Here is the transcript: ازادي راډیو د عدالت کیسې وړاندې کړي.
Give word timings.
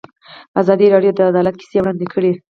ازادي 0.61 0.85
راډیو 0.93 1.11
د 1.17 1.19
عدالت 1.31 1.55
کیسې 1.59 1.77
وړاندې 1.79 2.05
کړي. 2.13 2.31